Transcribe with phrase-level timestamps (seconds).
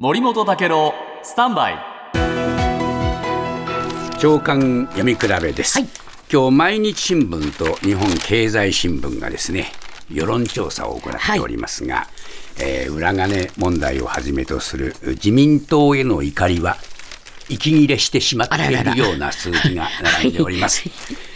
[0.00, 0.92] 森本武郎
[1.22, 1.78] スタンバイ。
[4.18, 5.88] 長官読み比べです、はい。
[6.28, 9.66] 今日毎日新聞と日本経済新聞がですね
[10.10, 12.08] 世論調査を行っておりますが、
[12.58, 16.76] えー裏金問題をはじめとする自民党への怒りは
[17.48, 19.86] 息切れしてしまっているような数字が
[20.18, 20.90] 並んでおります。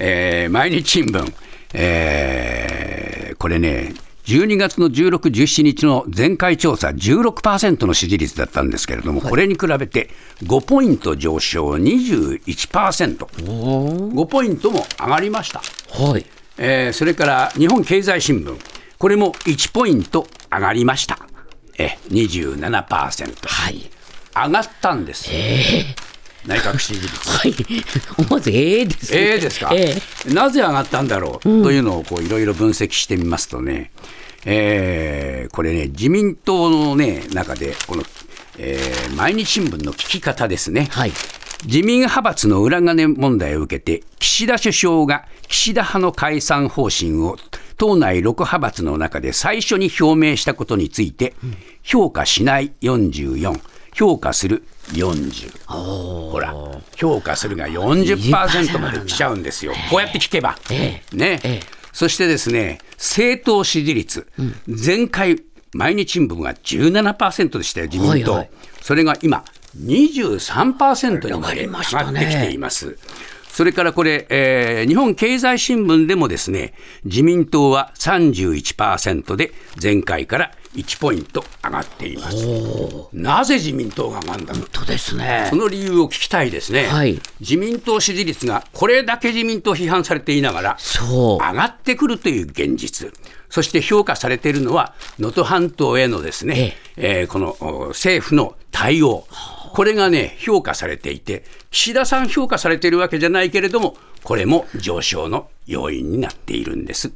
[0.00, 1.32] えー毎日新聞、
[1.74, 3.94] えーこれね、
[4.30, 10.08] 12月の16、17日の前回調査、16%の支持率だったんですけれども、これに比べて
[10.44, 15.60] 5ポイント上昇、21%、5ポイントも上がりました。
[16.00, 16.24] はい。
[16.58, 18.56] えーそれから日本経済新聞、
[18.98, 21.18] これも1ポイント上がりました。
[21.76, 23.48] え27%。
[23.48, 23.90] はい。
[24.32, 25.28] 上がったんです。
[26.46, 27.28] 内閣支持率。
[27.30, 27.54] はい。
[28.16, 29.18] 思わずええですね。
[29.18, 33.90] ええですか、ええなぜ上がったんだろう、というのをいろいろ分析してみますとね、
[34.44, 38.02] えーこれね、自民党の、ね、中で、この、
[38.58, 41.12] えー毎日新聞の聞き方ですね、はい。
[41.66, 47.36] 自民派閥の裏金問題を受けて、岸田首相が岸田派の解散方針を
[47.76, 51.34] 党内6派閥の中で最初に表明したことについて、
[51.82, 53.60] 評価しない44、
[53.94, 54.62] 評価する
[54.92, 55.66] 40。
[56.30, 56.54] ほら、
[56.96, 59.72] 評価するが40%まで来ちゃうんですよ。
[59.90, 60.56] こうやって聞けば。
[60.70, 64.26] えね、ええそしてですね、政党支持率、
[64.66, 68.32] 前回、毎日新聞が17%でしたよ、自民党。
[68.32, 68.50] はいはい
[68.82, 69.44] それが今、
[69.78, 72.96] 23%にまで上がってきています。
[73.52, 82.36] それからこれ、えー日本経済新聞でもですね、自民党は31%で前回から1ポイント上がっています。
[83.12, 85.48] なぜ自民党が上がるんだろうとですね。
[85.50, 85.56] そ。
[85.56, 87.20] の理由を聞きたいですね、はい。
[87.40, 90.76] 自民党支持率がこれだけ自民党批判されていながら。
[91.00, 93.12] 上がってくるという現実、
[93.48, 99.26] そして評価されているのは、能登半島へのですね、えーこのお政府の対応、
[99.72, 107.12] これがね、評価されていて、岸田さん評価されているわけじゃないけれども、これも上昇の要因になっているんです。